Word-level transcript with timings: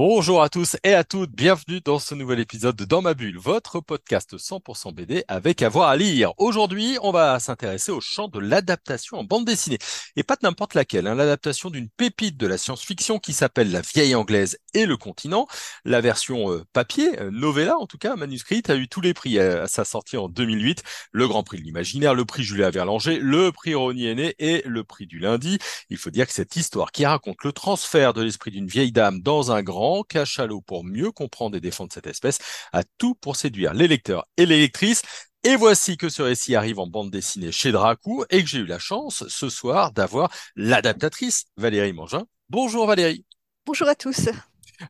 Bonjour 0.00 0.44
à 0.44 0.48
tous 0.48 0.76
et 0.84 0.94
à 0.94 1.02
toutes, 1.02 1.32
bienvenue 1.32 1.80
dans 1.80 1.98
ce 1.98 2.14
nouvel 2.14 2.38
épisode 2.38 2.76
de 2.76 2.84
Dans 2.84 3.02
ma 3.02 3.14
bulle, 3.14 3.36
votre 3.36 3.80
podcast 3.80 4.36
100% 4.36 4.94
BD 4.94 5.24
avec 5.26 5.60
avoir 5.60 5.88
à 5.88 5.96
lire. 5.96 6.34
Aujourd'hui, 6.38 6.96
on 7.02 7.10
va 7.10 7.40
s'intéresser 7.40 7.90
au 7.90 8.00
champ 8.00 8.28
de 8.28 8.38
l'adaptation 8.38 9.18
en 9.18 9.24
bande 9.24 9.44
dessinée. 9.44 9.78
Et 10.14 10.22
pas 10.22 10.36
de 10.36 10.42
n'importe 10.44 10.74
laquelle, 10.74 11.08
hein, 11.08 11.16
l'adaptation 11.16 11.68
d'une 11.68 11.88
pépite 11.88 12.36
de 12.36 12.46
la 12.46 12.58
science-fiction 12.58 13.18
qui 13.18 13.32
s'appelle 13.32 13.72
La 13.72 13.80
vieille 13.80 14.14
anglaise 14.14 14.58
et 14.72 14.86
le 14.86 14.96
continent. 14.96 15.48
La 15.84 16.00
version 16.00 16.52
euh, 16.52 16.64
papier, 16.72 17.18
euh, 17.20 17.32
novella 17.32 17.76
en 17.76 17.88
tout 17.88 17.98
cas, 17.98 18.14
manuscrite, 18.14 18.70
a 18.70 18.76
eu 18.76 18.86
tous 18.86 19.00
les 19.00 19.14
prix 19.14 19.40
à, 19.40 19.66
sa 19.66 19.84
sortie 19.84 20.16
en 20.16 20.28
2008. 20.28 20.84
Le 21.10 21.26
Grand 21.26 21.42
Prix 21.42 21.58
de 21.58 21.64
l'Imaginaire, 21.64 22.14
le 22.14 22.24
prix 22.24 22.44
Julia 22.44 22.70
Verlanger, 22.70 23.18
le 23.18 23.50
prix 23.50 23.74
Ronnie 23.74 24.06
Aîné 24.06 24.36
et 24.38 24.62
le 24.64 24.84
prix 24.84 25.08
du 25.08 25.18
lundi. 25.18 25.58
Il 25.90 25.96
faut 25.96 26.10
dire 26.10 26.28
que 26.28 26.32
cette 26.32 26.54
histoire 26.54 26.92
qui 26.92 27.04
raconte 27.04 27.42
le 27.42 27.50
transfert 27.50 28.14
de 28.14 28.22
l'esprit 28.22 28.52
d'une 28.52 28.68
vieille 28.68 28.92
dame 28.92 29.22
dans 29.22 29.50
un 29.50 29.64
grand 29.64 29.87
cachalot 30.08 30.60
pour 30.60 30.84
mieux 30.84 31.12
comprendre 31.12 31.56
et 31.56 31.60
défendre 31.60 31.92
cette 31.92 32.06
espèce, 32.06 32.38
a 32.72 32.82
tout 32.98 33.14
pour 33.14 33.36
séduire 33.36 33.74
les 33.74 33.88
lecteurs 33.88 34.26
et 34.36 34.46
les 34.46 34.58
lectrices. 34.58 35.02
Et 35.44 35.56
voici 35.56 35.96
que 35.96 36.08
ce 36.08 36.22
récit 36.22 36.56
arrive 36.56 36.80
en 36.80 36.86
bande 36.86 37.10
dessinée 37.10 37.52
chez 37.52 37.70
Dracou 37.70 38.24
et 38.30 38.42
que 38.42 38.48
j'ai 38.48 38.58
eu 38.58 38.66
la 38.66 38.78
chance 38.78 39.26
ce 39.28 39.48
soir 39.48 39.92
d'avoir 39.92 40.30
l'adaptatrice 40.56 41.44
Valérie 41.56 41.92
Mangin. 41.92 42.24
Bonjour 42.48 42.86
Valérie. 42.86 43.24
Bonjour 43.64 43.88
à 43.88 43.94
tous. 43.94 44.28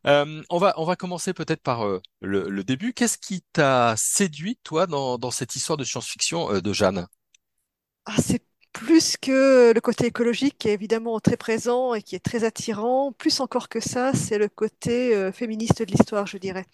Euh, 0.06 0.42
on, 0.50 0.58
va, 0.58 0.74
on 0.76 0.84
va 0.84 0.96
commencer 0.96 1.32
peut-être 1.32 1.62
par 1.62 1.86
euh, 1.86 2.00
le, 2.20 2.62
début. 2.62 2.92
Qu'est-ce 2.92 3.18
qui 3.18 3.42
t'a 3.52 3.94
séduit, 3.96 4.58
toi, 4.62 4.86
dans, 4.86 5.30
cette 5.30 5.56
histoire 5.56 5.76
de 5.76 5.84
science-fiction 5.84 6.52
euh, 6.52 6.60
de 6.60 6.72
Jeanne? 6.72 7.06
Ah, 8.04 8.16
C'est 8.18 8.42
plus 8.72 9.16
que 9.16 9.72
le 9.72 9.80
côté 9.80 10.06
écologique 10.06 10.56
qui 10.58 10.68
est 10.68 10.72
évidemment 10.74 11.18
très 11.20 11.36
présent 11.36 11.94
et 11.94 12.02
qui 12.02 12.14
est 12.14 12.20
très 12.20 12.44
attirant, 12.44 13.12
plus 13.12 13.40
encore 13.40 13.68
que 13.68 13.80
ça, 13.80 14.12
c'est 14.14 14.38
le 14.38 14.48
côté 14.48 15.14
euh, 15.14 15.32
féministe 15.32 15.82
de 15.82 15.90
l'histoire, 15.90 16.26
je 16.26 16.38
dirais. 16.38 16.64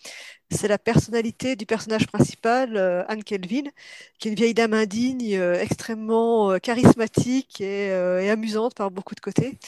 C'est 0.51 0.69
la 0.69 0.79
personnalité 0.79 1.57
du 1.57 1.67
personnage 1.67 2.07
principal, 2.07 2.77
euh, 2.77 3.05
Anne 3.09 3.25
Kelvin, 3.25 3.71
qui 4.19 4.29
est 4.29 4.31
une 4.33 4.37
vieille 4.37 4.55
dame 4.55 4.75
indigne, 4.75 5.37
euh, 5.37 5.55
extrêmement 5.61 6.59
charismatique 6.61 7.61
et, 7.61 7.93
amusante 8.31 8.75
par 8.75 8.91
beaucoup 8.91 9.15
de 9.15 9.21
côtés. 9.21 9.59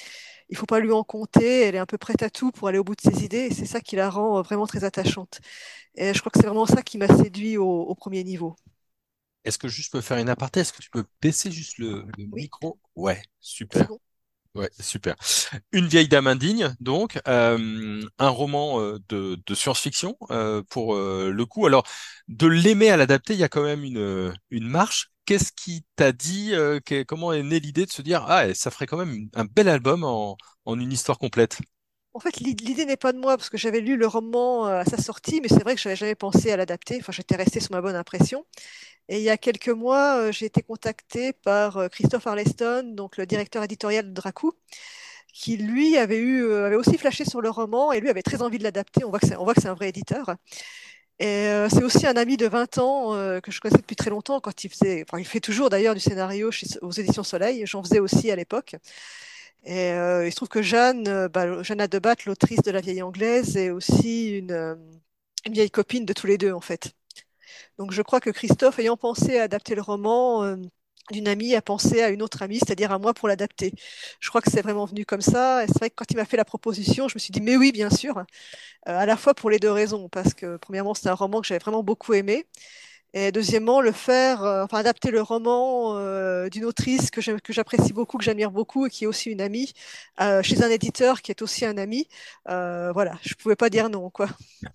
Il 0.50 0.56
faut 0.56 0.66
pas 0.66 0.80
lui 0.80 0.92
en 0.92 1.04
compter, 1.04 1.62
elle 1.62 1.74
est 1.76 1.78
un 1.78 1.86
peu 1.86 1.98
prête 1.98 2.22
à 2.22 2.30
tout 2.30 2.52
pour 2.52 2.68
aller 2.68 2.78
au 2.78 2.84
bout 2.84 2.96
de 2.96 3.00
ses 3.00 3.24
idées, 3.24 3.48
et 3.50 3.54
c'est 3.54 3.66
ça 3.66 3.80
qui 3.80 3.96
la 3.96 4.10
rend 4.10 4.42
vraiment 4.42 4.66
très 4.66 4.84
attachante. 4.84 5.40
Et 5.96 6.14
je 6.14 6.20
crois 6.20 6.30
que 6.30 6.38
c'est 6.40 6.46
vraiment 6.46 6.66
ça 6.66 6.82
qui 6.82 6.98
m'a 6.98 7.08
séduit 7.08 7.58
au 7.58 7.94
premier 7.94 8.24
niveau. 8.24 8.56
Est-ce 9.46 9.58
que 9.58 9.68
juste 9.68 9.92
peux 9.92 10.00
faire 10.00 10.18
une 10.18 10.28
aparté? 10.28 10.60
Est-ce 10.60 10.72
que 10.72 10.82
tu 10.82 10.90
peux 10.90 11.04
baisser 11.22 11.52
juste 11.52 11.78
le, 11.78 12.04
micro? 12.18 12.80
Ouais, 12.96 13.22
super. 13.40 13.88
Ouais, 14.56 14.70
super. 14.80 15.14
Une 15.70 15.86
vieille 15.86 16.08
dame 16.08 16.26
indigne, 16.26 16.74
donc, 16.80 17.20
euh, 17.28 18.02
un 18.18 18.28
roman 18.28 18.80
euh, 18.80 18.98
de, 19.08 19.54
science-fiction 19.54 20.16
euh, 20.30 20.62
pour 20.68 20.96
le 20.96 21.44
coup. 21.44 21.66
Alors, 21.66 21.86
de 22.26 22.46
l'aimer 22.48 22.90
à 22.90 22.96
l'adapter, 22.96 23.34
il 23.34 23.38
y 23.38 23.44
a 23.44 23.48
quand 23.48 23.62
même 23.62 23.84
une, 23.84 24.34
une 24.50 24.66
marche. 24.66 25.10
Qu'est-ce 25.26 25.52
qui 25.52 25.84
t'a 25.94 26.12
dit 26.12 26.52
Comment 27.06 27.32
est 27.32 27.42
née 27.42 27.60
l'idée 27.60 27.86
de 27.86 27.90
se 27.90 28.02
dire 28.02 28.24
ah 28.28 28.52
ça 28.54 28.70
ferait 28.70 28.86
quand 28.86 28.96
même 28.96 29.28
un 29.34 29.44
bel 29.44 29.68
album 29.68 30.04
en, 30.04 30.36
en 30.64 30.80
une 30.80 30.92
histoire 30.92 31.18
complète? 31.18 31.58
En 32.16 32.20
fait, 32.20 32.38
l'idée 32.40 32.86
n'est 32.86 32.96
pas 32.96 33.12
de 33.12 33.18
moi 33.18 33.36
parce 33.36 33.50
que 33.50 33.58
j'avais 33.58 33.80
lu 33.80 33.96
le 33.96 34.06
roman 34.06 34.64
à 34.64 34.84
sa 34.86 34.96
sortie, 34.96 35.40
mais 35.42 35.48
c'est 35.48 35.62
vrai 35.62 35.74
que 35.74 35.80
je 35.80 35.88
n'avais 35.88 35.96
jamais 35.96 36.14
pensé 36.14 36.50
à 36.50 36.56
l'adapter. 36.56 36.96
Enfin, 37.00 37.12
j'étais 37.12 37.36
restée 37.36 37.60
sur 37.60 37.72
ma 37.72 37.82
bonne 37.82 37.94
impression. 37.94 38.46
Et 39.08 39.18
il 39.18 39.22
y 39.22 39.30
a 39.30 39.36
quelques 39.36 39.68
mois, 39.68 40.18
euh, 40.18 40.32
j'ai 40.32 40.46
été 40.46 40.62
contactée 40.62 41.32
par 41.32 41.76
euh, 41.76 41.88
Christophe 41.88 42.26
Arleston, 42.26 42.92
donc 42.94 43.16
le 43.18 43.26
directeur 43.26 43.62
éditorial 43.62 44.08
de 44.08 44.12
Dracou, 44.12 44.52
qui 45.32 45.56
lui 45.58 45.96
avait 45.98 46.18
eu 46.18 46.44
euh, 46.44 46.66
avait 46.66 46.76
aussi 46.76 46.98
flashé 46.98 47.24
sur 47.24 47.40
le 47.40 47.50
roman 47.50 47.92
et 47.92 48.00
lui 48.00 48.10
avait 48.10 48.22
très 48.22 48.42
envie 48.42 48.58
de 48.58 48.64
l'adapter. 48.64 49.04
On 49.04 49.10
voit 49.10 49.20
que 49.20 49.60
c'est 49.60 49.68
un 49.68 49.74
vrai 49.74 49.90
éditeur. 49.90 50.36
Et 51.18 51.48
c'est 51.70 51.82
aussi 51.82 52.06
un 52.06 52.16
ami 52.16 52.36
de 52.36 52.46
20 52.46 52.78
ans 52.78 53.12
que 53.40 53.50
je 53.50 53.58
connaissais 53.60 53.80
depuis 53.80 53.96
très 53.96 54.10
longtemps 54.10 54.38
quand 54.40 54.64
il 54.64 54.70
faisait, 54.70 55.06
il 55.16 55.24
fait 55.26 55.40
toujours 55.40 55.70
d'ailleurs 55.70 55.94
du 55.94 56.00
scénario 56.00 56.50
chez, 56.50 56.66
aux 56.82 56.90
éditions 56.90 57.22
Soleil. 57.22 57.62
J'en 57.66 57.82
faisais 57.82 58.00
aussi 58.00 58.30
à 58.30 58.36
l'époque. 58.36 58.76
Et 59.66 59.90
il 59.90 60.30
se 60.30 60.36
trouve 60.36 60.48
que 60.48 60.62
Jeanne, 60.62 61.28
bah, 61.28 61.62
Jeanne 61.62 61.80
Adebat, 61.80 62.14
l'autrice 62.26 62.62
de 62.62 62.70
La 62.70 62.80
vieille 62.80 63.02
anglaise, 63.02 63.56
est 63.56 63.70
aussi 63.70 64.30
une, 64.38 64.52
une 65.46 65.52
vieille 65.52 65.70
copine 65.70 66.04
de 66.04 66.12
tous 66.12 66.26
les 66.26 66.38
deux 66.38 66.52
en 66.52 66.60
fait. 66.60 66.92
Donc 67.78 67.92
je 67.92 68.02
crois 68.02 68.20
que 68.20 68.30
Christophe, 68.30 68.78
ayant 68.78 68.96
pensé 68.96 69.38
à 69.38 69.44
adapter 69.44 69.74
le 69.74 69.82
roman 69.82 70.44
euh, 70.44 70.56
d'une 71.10 71.28
amie, 71.28 71.54
a 71.54 71.62
pensé 71.62 72.02
à 72.02 72.10
une 72.10 72.22
autre 72.22 72.42
amie, 72.42 72.58
c'est-à-dire 72.58 72.92
à 72.92 72.98
moi 72.98 73.14
pour 73.14 73.28
l'adapter. 73.28 73.72
Je 74.20 74.28
crois 74.28 74.40
que 74.42 74.50
c'est 74.50 74.62
vraiment 74.62 74.86
venu 74.86 75.04
comme 75.06 75.20
ça. 75.20 75.64
Et 75.64 75.68
c'est 75.68 75.78
vrai 75.78 75.90
que 75.90 75.94
quand 75.96 76.10
il 76.10 76.16
m'a 76.16 76.24
fait 76.24 76.36
la 76.36 76.44
proposition, 76.44 77.08
je 77.08 77.14
me 77.16 77.20
suis 77.20 77.32
dit, 77.32 77.40
mais 77.40 77.56
oui, 77.56 77.72
bien 77.72 77.90
sûr, 77.90 78.18
euh, 78.18 78.24
à 78.86 79.06
la 79.06 79.16
fois 79.16 79.34
pour 79.34 79.50
les 79.50 79.58
deux 79.58 79.70
raisons, 79.72 80.08
parce 80.08 80.34
que 80.34 80.56
premièrement, 80.58 80.94
c'est 80.94 81.08
un 81.08 81.14
roman 81.14 81.40
que 81.42 81.46
j'avais 81.48 81.60
vraiment 81.60 81.82
beaucoup 81.84 82.14
aimé. 82.14 82.46
Et 83.18 83.32
deuxièmement, 83.32 83.80
le 83.80 83.92
faire, 83.92 84.44
euh, 84.44 84.64
enfin 84.64 84.76
adapter 84.76 85.10
le 85.10 85.22
roman 85.22 85.96
euh, 85.96 86.50
d'une 86.50 86.66
autrice 86.66 87.10
que 87.10 87.22
j'apprécie 87.22 87.94
beaucoup, 87.94 88.18
que 88.18 88.24
j'admire 88.24 88.50
beaucoup 88.50 88.84
et 88.84 88.90
qui 88.90 89.04
est 89.04 89.06
aussi 89.06 89.30
une 89.30 89.40
amie, 89.40 89.72
euh, 90.20 90.42
chez 90.42 90.62
un 90.62 90.68
éditeur 90.68 91.22
qui 91.22 91.30
est 91.30 91.40
aussi 91.40 91.64
un 91.64 91.78
ami. 91.78 92.08
voilà, 92.44 93.18
je 93.22 93.32
pouvais 93.32 93.56
pas 93.56 93.70
dire 93.70 93.88
non, 93.88 94.10
quoi. 94.10 94.28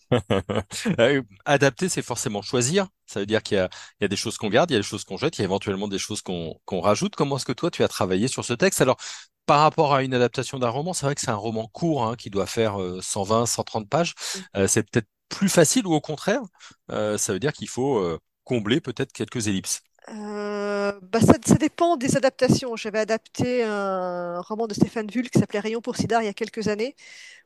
adapter, 1.46 1.88
c'est 1.88 2.02
forcément 2.02 2.42
choisir. 2.42 2.88
Ça 3.06 3.20
veut 3.20 3.28
dire 3.28 3.44
qu'il 3.44 3.58
y, 3.58 4.06
a, 4.06 4.08
des 4.08 4.16
choses 4.16 4.40
qu'on 4.40 4.50
garde, 4.50 4.72
il 4.72 4.74
y 4.74 4.78
a 4.78 4.80
des 4.80 4.88
choses 4.88 5.04
qu'on 5.04 5.18
jette, 5.18 5.38
il 5.38 5.42
y 5.42 5.44
a 5.44 5.46
éventuellement 5.46 5.88
des 5.88 6.00
choses 6.00 6.24
qu'on 6.24 6.82
rajoute. 6.82 7.16
Comment 7.16 7.38
est-ce 7.38 7.46
que 7.46 7.52
toi, 7.52 7.70
tu 7.70 7.84
as 7.84 7.88
travaillé 7.88 8.28
sur 8.28 8.44
ce 8.44 8.54
texte? 8.54 8.82
Alors, 8.82 8.98
par 9.46 9.60
rapport 9.60 9.94
à 9.94 10.02
une 10.02 10.16
adaptation 10.16 10.58
d'un 10.58 10.70
roman, 10.70 10.94
c'est 10.94 11.06
vrai 11.06 11.14
que 11.14 11.22
c'est 11.22 11.30
un 11.30 11.36
roman 11.36 11.68
court 11.68 12.06
hein, 12.08 12.16
qui 12.16 12.32
doit 12.32 12.48
faire 12.48 12.78
120, 13.02 13.46
130 13.46 13.88
pages. 13.88 14.16
c'est 14.66 14.90
peut-être 14.90 15.08
plus 15.30 15.48
facile 15.48 15.86
ou 15.86 15.94
au 15.94 16.02
contraire, 16.02 16.42
ça 16.90 17.34
veut 17.34 17.40
dire 17.40 17.54
qu'il 17.54 17.70
faut 17.70 18.20
combler 18.44 18.82
peut-être 18.82 19.14
quelques 19.14 19.48
ellipses 19.48 19.82
euh, 20.10 21.00
bah 21.12 21.20
ça, 21.22 21.38
dépend 21.58 21.96
des 21.96 22.18
adaptations. 22.18 22.76
J'avais 22.76 23.00
adapté 23.00 23.64
un 23.64 24.42
roman 24.42 24.68
de 24.68 24.74
Stéphane 24.74 25.08
Vull 25.10 25.30
qui 25.30 25.40
s'appelait 25.40 25.60
Rayon 25.60 25.82
pour 25.82 25.96
Sidar 25.96 26.22
il 26.22 26.26
y 26.26 26.30
a 26.30 26.34
quelques 26.34 26.68
années, 26.68 26.96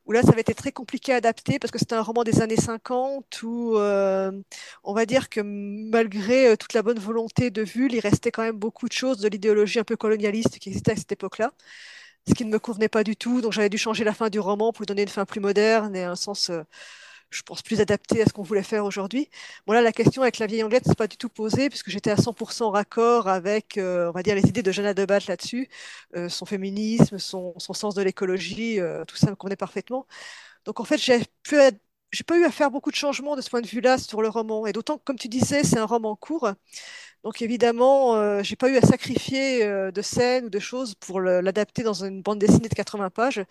où 0.06 0.12
là, 0.12 0.22
ça 0.22 0.30
avait 0.30 0.40
été 0.40 0.54
très 0.54 0.72
compliqué 0.72 1.12
à 1.12 1.16
adapter 1.16 1.58
parce 1.58 1.70
que 1.70 1.78
c'était 1.78 1.94
un 1.94 2.02
roman 2.02 2.24
des 2.24 2.40
années 2.40 2.56
50 2.56 3.42
où 3.42 3.76
euh, 3.76 4.32
on 4.84 4.94
va 4.94 5.06
dire 5.06 5.28
que 5.28 5.40
malgré 5.42 6.48
euh, 6.48 6.56
toute 6.56 6.72
la 6.74 6.82
bonne 6.82 6.98
volonté 6.98 7.50
de 7.50 7.62
Vull, 7.62 7.92
il 7.94 8.00
restait 8.00 8.30
quand 8.30 8.42
même 8.42 8.56
beaucoup 8.58 8.88
de 8.88 8.94
choses 8.94 9.18
de 9.18 9.28
l'idéologie 9.28 9.78
un 9.78 9.84
peu 9.84 9.96
colonialiste 9.96 10.58
qui 10.58 10.70
existait 10.70 10.92
à 10.92 10.96
cette 10.96 11.12
époque-là, 11.12 11.52
ce 12.28 12.34
qui 12.34 12.44
ne 12.44 12.50
me 12.50 12.58
convenait 12.58 12.88
pas 12.88 13.04
du 13.04 13.16
tout. 13.16 13.40
Donc 13.42 13.52
j'avais 13.52 13.70
dû 13.70 13.78
changer 13.78 14.04
la 14.04 14.14
fin 14.14 14.30
du 14.30 14.40
roman 14.40 14.72
pour 14.72 14.82
lui 14.82 14.86
donner 14.86 15.02
une 15.02 15.08
fin 15.08 15.26
plus 15.26 15.40
moderne 15.40 15.94
et 15.96 16.04
un 16.04 16.16
sens 16.16 16.50
je 17.36 17.42
pense, 17.42 17.62
plus 17.62 17.80
adapté 17.80 18.22
à 18.22 18.26
ce 18.26 18.32
qu'on 18.32 18.42
voulait 18.42 18.62
faire 18.62 18.84
aujourd'hui. 18.84 19.28
Bon, 19.66 19.72
là, 19.74 19.82
la 19.82 19.92
question 19.92 20.22
avec 20.22 20.38
la 20.38 20.46
vieille 20.46 20.62
anglaise, 20.62 20.82
c'est 20.86 20.96
pas 20.98 21.06
du 21.08 21.16
tout 21.16 21.28
posée, 21.28 21.68
puisque 21.68 21.90
j'étais 21.90 22.10
à 22.10 22.16
100% 22.16 22.70
raccord 22.70 23.28
avec, 23.28 23.78
euh, 23.78 24.08
on 24.08 24.12
va 24.12 24.22
dire, 24.22 24.34
les 24.34 24.46
idées 24.48 24.62
de 24.62 24.72
Jeanne 24.72 24.92
Debat 24.94 25.18
là-dessus, 25.28 25.68
euh, 26.16 26.28
son 26.28 26.46
féminisme, 26.46 27.18
son, 27.18 27.54
son 27.58 27.72
sens 27.74 27.94
de 27.94 28.02
l'écologie, 28.02 28.80
euh, 28.80 29.04
tout 29.04 29.16
ça 29.16 29.30
me 29.30 29.36
convenait 29.36 29.56
parfaitement. 29.56 30.06
Donc, 30.66 30.80
en 30.80 30.84
fait, 30.84 30.98
j'ai 30.98 31.20
j'ai 32.12 32.24
pas 32.24 32.38
eu 32.38 32.44
à 32.44 32.50
faire 32.50 32.70
beaucoup 32.70 32.90
de 32.90 32.96
changements 32.96 33.36
de 33.36 33.40
ce 33.42 33.50
point 33.50 33.60
de 33.60 33.66
vue-là 33.66 33.98
sur 33.98 34.22
le 34.22 34.28
roman. 34.28 34.66
Et 34.66 34.72
d'autant 34.72 34.96
que, 34.98 35.02
comme 35.04 35.18
tu 35.18 35.28
disais, 35.28 35.64
c'est 35.64 35.78
un 35.78 35.84
roman 35.86 36.16
court. 36.16 36.50
Donc 37.26 37.42
évidemment, 37.42 38.14
euh, 38.14 38.44
j'ai 38.44 38.54
pas 38.54 38.68
eu 38.68 38.76
à 38.76 38.82
sacrifier 38.82 39.64
euh, 39.64 39.90
de 39.90 40.00
scènes 40.00 40.44
ou 40.44 40.48
de 40.48 40.60
choses 40.60 40.94
pour 40.94 41.20
l'adapter 41.20 41.82
dans 41.82 42.04
une 42.04 42.22
bande 42.22 42.38
dessinée 42.38 42.68
de 42.68 42.74
80 42.74 43.10
pages. 43.10 43.44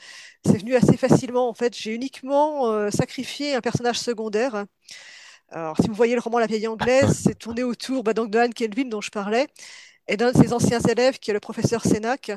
C'est 0.45 0.57
venu 0.59 0.75
assez 0.75 0.95
facilement 0.95 1.49
en 1.49 1.53
fait. 1.53 1.75
J'ai 1.75 1.93
uniquement 1.93 2.71
euh, 2.71 2.89
sacrifié 2.89 3.53
un 3.53 3.59
personnage 3.59 3.99
secondaire. 3.99 4.63
Alors 5.49 5.75
si 5.75 5.89
vous 5.89 5.93
voyez 5.93 6.15
le 6.15 6.21
roman 6.21 6.39
La 6.39 6.47
vieille 6.47 6.69
anglaise, 6.69 7.19
c'est 7.25 7.37
tourné 7.37 7.63
autour 7.63 8.03
bah, 8.05 8.13
donc 8.13 8.31
de 8.31 8.39
Anne 8.39 8.53
Kelvin 8.53 8.85
dont 8.85 9.01
je 9.01 9.11
parlais 9.11 9.47
et 10.07 10.15
d'un 10.15 10.31
de 10.31 10.37
ses 10.37 10.53
anciens 10.53 10.79
élèves 10.79 11.19
qui 11.19 11.31
est 11.31 11.33
le 11.33 11.41
professeur 11.41 11.83
Sénac. 11.83 12.31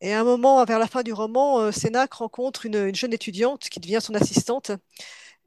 Et 0.00 0.14
à 0.14 0.20
un 0.20 0.24
moment, 0.24 0.64
vers 0.64 0.78
la 0.78 0.86
fin 0.86 1.02
du 1.02 1.12
roman, 1.12 1.70
Sénac 1.72 2.14
rencontre 2.14 2.64
une, 2.64 2.86
une 2.86 2.94
jeune 2.94 3.12
étudiante 3.12 3.68
qui 3.68 3.80
devient 3.80 4.00
son 4.00 4.14
assistante. 4.14 4.70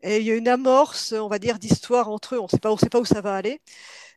Et 0.04 0.20
il 0.20 0.26
y 0.26 0.32
a 0.32 0.36
une 0.36 0.48
amorce, 0.48 1.14
on 1.14 1.28
va 1.28 1.40
dire, 1.40 1.58
d'histoire 1.58 2.10
entre 2.10 2.36
eux. 2.36 2.40
On 2.40 2.44
ne 2.44 2.50
sait 2.50 2.60
pas, 2.60 2.72
on 2.72 2.78
sait 2.78 2.90
pas 2.90 3.00
où 3.00 3.06
ça 3.06 3.22
va 3.22 3.36
aller 3.36 3.62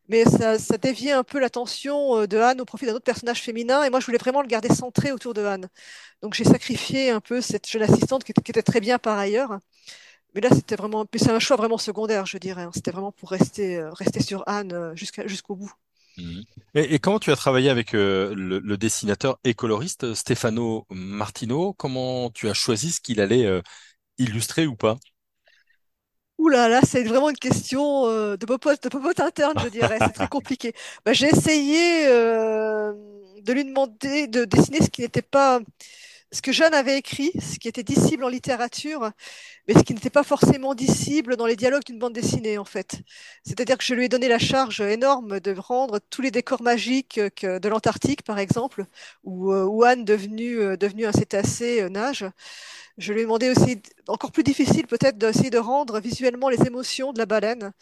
mais 0.08 0.24
ça, 0.24 0.58
ça 0.58 0.76
un 1.12 1.24
peu 1.24 1.38
l'attention 1.38 2.20
euh, 2.20 2.26
de 2.26 2.38
Anne 2.38 2.60
au 2.60 2.64
profit 2.64 2.86
d'un 2.86 2.94
autre 2.94 3.04
personnage 3.04 3.42
féminin. 3.42 3.82
Et 3.82 3.90
moi, 3.90 4.00
je 4.00 4.06
voulais 4.06 4.18
vraiment 4.18 4.42
le 4.42 4.48
garder 4.48 4.68
centré 4.68 5.12
autour 5.12 5.34
de 5.34 5.44
Anne. 5.44 5.68
Donc, 6.22 6.34
j'ai 6.34 6.44
sacrifié 6.44 7.10
un 7.10 7.20
peu 7.20 7.40
cette 7.40 7.68
jeune 7.68 7.82
assistante 7.82 8.24
qui 8.24 8.32
était, 8.32 8.62
très 8.62 8.80
bien 8.80 8.98
par 8.98 9.18
ailleurs. 9.18 9.58
Mais 10.34 10.40
là, 10.40 10.50
c'était 10.52 10.76
vraiment, 10.76 11.06
c'est 11.16 11.30
un 11.30 11.38
choix 11.38 11.56
vraiment 11.56 11.78
secondaire, 11.78 12.26
je 12.26 12.38
dirais. 12.38 12.62
Hein. 12.62 12.70
C'était 12.74 12.90
vraiment 12.90 13.12
pour 13.12 13.30
rester, 13.30 13.78
euh, 13.78 13.92
rester 13.92 14.22
sur 14.22 14.44
Anne 14.46 14.72
euh, 14.72 14.94
jusqu'au 14.94 15.56
bout. 15.56 15.72
Mhm. 16.18 16.44
Et, 16.74 16.94
et 16.94 16.98
comment 16.98 17.18
tu 17.18 17.30
as 17.32 17.36
travaillé 17.36 17.68
avec 17.68 17.92
le, 17.92 18.76
dessinateur 18.76 19.38
et 19.44 19.54
coloriste 19.54 20.14
Stefano 20.14 20.86
Martino? 20.90 21.72
Comment 21.74 22.30
tu 22.30 22.48
as 22.48 22.54
choisi 22.54 22.92
ce 22.92 23.00
qu'il 23.00 23.20
allait 23.20 23.62
illustrer 24.18 24.66
ou 24.66 24.76
pas? 24.76 24.96
Ouh 26.38 26.48
là 26.48 26.68
là, 26.68 26.80
c'est 26.86 27.02
vraiment 27.04 27.30
une 27.30 27.36
question 27.38 28.06
euh, 28.08 28.36
de 28.36 28.44
popote, 28.44 28.82
de 28.82 28.88
popote 28.90 29.20
interne, 29.20 29.58
je 29.58 29.68
dirais. 29.68 29.98
C'est 30.02 30.12
très 30.12 30.28
compliqué. 30.28 30.74
Bah, 31.04 31.12
j'ai 31.14 31.28
essayé 31.28 32.06
euh, 32.08 32.92
de 33.42 33.52
lui 33.52 33.64
demander 33.64 34.26
de 34.26 34.44
dessiner 34.44 34.80
ce 34.82 34.90
qui 34.90 35.00
n'était 35.00 35.22
pas 35.22 35.60
ce 36.32 36.42
que 36.42 36.52
Jeanne 36.52 36.74
avait 36.74 36.98
écrit, 36.98 37.32
ce 37.40 37.58
qui 37.58 37.68
était 37.68 37.84
dissible 37.84 38.24
en 38.24 38.28
littérature, 38.28 39.10
mais 39.68 39.74
ce 39.74 39.84
qui 39.84 39.94
n'était 39.94 40.10
pas 40.10 40.24
forcément 40.24 40.74
dissible 40.74 41.36
dans 41.36 41.46
les 41.46 41.56
dialogues 41.56 41.84
d'une 41.84 41.98
bande 41.98 42.14
dessinée, 42.14 42.58
en 42.58 42.64
fait. 42.66 43.00
C'est-à-dire 43.44 43.78
que 43.78 43.84
je 43.84 43.94
lui 43.94 44.06
ai 44.06 44.10
donné 44.10 44.28
la 44.28 44.38
charge 44.38 44.80
énorme 44.80 45.40
de 45.40 45.52
rendre 45.58 46.00
tous 46.10 46.22
les 46.22 46.30
décors 46.32 46.62
magiques 46.62 47.20
que- 47.36 47.58
de 47.58 47.68
l'Antarctique, 47.68 48.22
par 48.24 48.38
exemple, 48.40 48.86
où, 49.24 49.52
euh, 49.52 49.64
où 49.64 49.84
Anne, 49.84 50.04
devenue, 50.04 50.58
euh, 50.60 50.76
devenue 50.76 51.06
un 51.06 51.12
cétacé, 51.12 51.82
euh, 51.82 51.88
nage. 51.90 52.26
Je 52.98 53.12
lui 53.12 53.20
ai 53.20 53.22
demandé 53.24 53.50
aussi, 53.50 53.82
encore 54.08 54.32
plus 54.32 54.42
difficile 54.42 54.86
peut-être, 54.86 55.18
d'essayer 55.18 55.50
de 55.50 55.58
rendre 55.58 56.00
visuellement 56.00 56.48
les 56.48 56.66
émotions 56.66 57.12
de 57.12 57.18
la 57.18 57.26
baleine. 57.26 57.72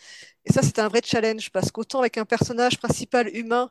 Et 0.46 0.52
ça, 0.52 0.62
c'était 0.62 0.82
un 0.82 0.88
vrai 0.88 1.02
challenge 1.04 1.50
parce 1.52 1.72
qu'autant 1.72 2.00
avec 2.00 2.18
un 2.18 2.24
personnage 2.24 2.78
principal 2.78 3.28
humain, 3.36 3.70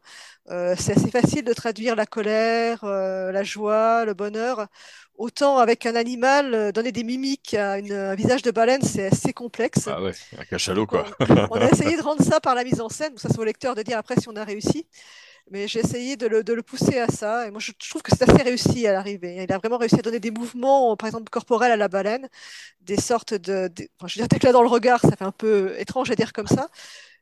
euh, 0.51 0.75
c'est 0.77 0.93
assez 0.97 1.11
facile 1.11 1.45
de 1.45 1.53
traduire 1.53 1.95
la 1.95 2.05
colère, 2.05 2.83
euh, 2.83 3.31
la 3.31 3.43
joie, 3.43 4.05
le 4.05 4.13
bonheur. 4.13 4.67
Autant 5.17 5.57
avec 5.59 5.85
un 5.87 5.95
animal, 5.95 6.53
euh, 6.53 6.71
donner 6.73 6.91
des 6.91 7.03
mimiques 7.05 7.55
à 7.55 7.79
une- 7.79 7.93
un 7.93 8.15
visage 8.15 8.43
de 8.43 8.51
baleine, 8.51 8.83
c'est 8.83 9.07
assez 9.07 9.33
complexe. 9.33 9.89
Ah 9.89 10.01
ouais, 10.01 10.11
un 10.37 10.45
cachalot 10.45 10.85
quoi. 10.87 11.05
on, 11.29 11.37
on 11.49 11.61
a 11.61 11.69
essayé 11.71 11.97
de 11.97 12.01
rendre 12.01 12.23
ça 12.23 12.39
par 12.39 12.55
la 12.55 12.63
mise 12.63 12.81
en 12.81 12.89
scène. 12.89 13.17
Ça, 13.17 13.29
c'est 13.29 13.39
au 13.39 13.43
lecteur 13.43 13.75
de 13.75 13.81
dire 13.83 13.97
après 13.97 14.15
si 14.19 14.29
on 14.29 14.35
a 14.35 14.43
réussi. 14.43 14.87
Mais 15.51 15.67
j'ai 15.67 15.79
essayé 15.79 16.15
de 16.17 16.27
le, 16.27 16.63
pousser 16.63 16.99
à 16.99 17.07
ça. 17.07 17.47
Et 17.47 17.51
moi, 17.51 17.59
je, 17.59 17.71
trouve 17.89 18.01
que 18.01 18.15
c'est 18.15 18.29
assez 18.29 18.43
réussi 18.43 18.87
à 18.87 18.93
l'arrivée. 18.93 19.43
Il 19.43 19.51
a 19.51 19.57
vraiment 19.57 19.77
réussi 19.77 19.95
à 19.95 20.01
donner 20.01 20.19
des 20.19 20.31
mouvements, 20.31 20.95
par 20.95 21.07
exemple, 21.07 21.29
corporels 21.29 21.71
à 21.71 21.77
la 21.77 21.87
baleine, 21.87 22.27
des 22.81 22.97
sortes 22.99 23.33
de, 23.33 23.69
je 23.77 24.15
veux 24.15 24.21
dire, 24.21 24.27
d'éclats 24.27 24.51
dans 24.53 24.61
le 24.63 24.69
regard. 24.69 25.01
Ça 25.01 25.15
fait 25.15 25.25
un 25.25 25.31
peu 25.31 25.75
étrange 25.79 26.09
à 26.11 26.15
dire 26.15 26.33
comme 26.33 26.47
ça. 26.47 26.69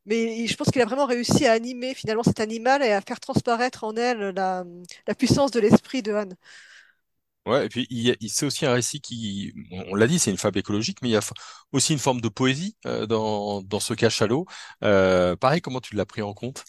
Mais 0.06 0.48
je 0.48 0.56
pense 0.56 0.70
qu'il 0.72 0.82
a 0.82 0.86
vraiment 0.86 1.06
réussi 1.06 1.46
à 1.46 1.52
animer 1.52 1.94
finalement 1.94 2.24
cet 2.24 2.40
animal 2.40 2.82
et 2.84 2.92
à 2.92 3.02
faire 3.02 3.20
transparaître 3.20 3.84
en 3.84 3.96
elle 3.96 4.34
la, 4.36 4.66
puissance 5.16 5.52
de 5.52 5.60
l'esprit 5.60 6.02
de 6.02 6.14
Anne. 6.14 6.36
Ouais, 7.48 7.66
et 7.66 7.70
puis 7.70 7.88
c'est 8.30 8.46
aussi 8.46 8.66
un 8.68 8.74
récit 8.74 9.02
qui, 9.02 9.52
on 9.72 9.96
l'a 9.96 10.06
dit, 10.08 10.20
c'est 10.20 10.30
une 10.30 10.38
fable 10.38 10.60
écologique, 10.60 11.00
mais 11.02 11.10
il 11.10 11.12
y 11.14 11.16
a 11.16 11.22
aussi 11.72 11.94
une 11.94 12.00
forme 12.00 12.22
de 12.22 12.30
poésie 12.30 12.76
euh, 12.86 13.08
dans, 13.08 13.80
ce 13.80 13.94
cachalot. 13.96 14.46
Euh, 14.84 15.36
pareil, 15.36 15.62
comment 15.62 15.82
tu 15.82 15.96
l'as 15.96 16.06
pris 16.06 16.22
en 16.22 16.34
compte? 16.34 16.64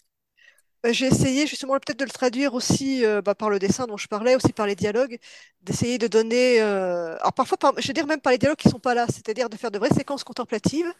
Bah, 0.83 0.91
J'ai 0.91 1.05
essayé 1.07 1.47
justement 1.47 1.73
peut-être 1.75 1.97
de 1.99 2.03
le 2.03 2.09
traduire 2.11 2.53
aussi 2.53 3.05
euh, 3.05 3.21
bah, 3.21 3.35
par 3.35 3.49
le 3.49 3.57
dessin 3.57 3.87
dont 3.87 3.95
je 3.95 4.07
parlais, 4.09 4.35
aussi 4.35 4.51
par 4.51 4.67
les 4.67 4.75
dialogues, 4.75 5.17
d'essayer 5.61 5.97
de 5.97 6.07
donner, 6.07 6.61
euh, 6.61 7.15
alors 7.19 7.31
parfois, 7.31 7.57
par- 7.57 7.73
je 7.79 7.87
veux 7.87 7.93
dire 7.93 8.05
même 8.05 8.19
par 8.19 8.33
les 8.33 8.37
dialogues 8.37 8.57
qui 8.57 8.67
sont 8.69 8.79
pas 8.79 8.93
là, 8.93 9.05
c'est-à-dire 9.07 9.49
de 9.49 9.55
faire 9.55 9.71
de 9.71 9.79
vraies 9.79 9.93
séquences 9.95 10.25
contemplatives 10.25 10.91